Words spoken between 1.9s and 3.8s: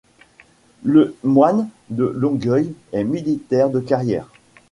de Longueuil est militaire de